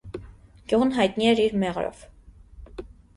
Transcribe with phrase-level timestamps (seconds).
[0.71, 2.01] Գյուղն հայտնի էր իր մեղրով։